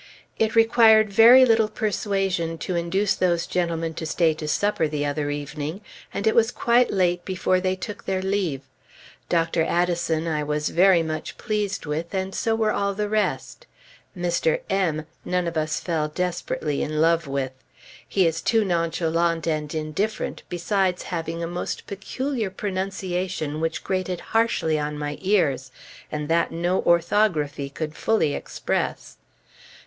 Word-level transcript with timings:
It 0.39 0.55
required 0.55 1.13
very 1.13 1.45
little 1.45 1.67
persuasion 1.67 2.57
to 2.57 2.75
induce 2.75 3.13
those 3.13 3.45
gentlemen 3.45 3.93
to 3.93 4.05
stay 4.07 4.33
to 4.33 4.47
supper, 4.47 4.87
the 4.87 5.05
other 5.05 5.29
evening, 5.29 5.81
and 6.11 6.25
it 6.25 6.33
was 6.33 6.49
quite 6.49 6.89
late 6.89 7.23
before 7.23 7.59
they 7.61 7.75
took 7.75 8.05
their 8.05 8.23
leave. 8.23 8.61
Dr. 9.29 9.63
Addison 9.63 10.25
I 10.27 10.41
was 10.41 10.69
very 10.69 11.03
much 11.03 11.37
pleased 11.37 11.85
with, 11.85 12.15
and 12.15 12.33
so 12.33 12.55
were 12.55 12.71
all 12.71 12.95
the 12.95 13.09
rest. 13.09 13.67
Mr. 14.17 14.61
M, 14.71 15.05
none 15.23 15.45
of 15.47 15.55
us 15.55 15.79
fell 15.79 16.07
desperately 16.07 16.81
in 16.81 16.99
love 16.99 17.27
with. 17.27 17.51
He 18.07 18.25
is 18.25 18.41
too 18.41 18.65
nonchalant 18.65 19.45
and 19.45 19.71
indifferent, 19.75 20.41
besides 20.49 21.03
having 21.13 21.43
a 21.43 21.47
most 21.47 21.85
peculiar 21.85 22.49
pronunciation 22.49 23.61
which 23.61 23.83
grated 23.83 24.19
harshly 24.33 24.79
on 24.79 24.97
my 24.97 25.19
ears, 25.21 25.69
and 26.11 26.27
that 26.27 26.51
no 26.51 26.81
orthography 26.81 27.69
could 27.69 27.93
fully 27.95 28.33
express. 28.33 29.17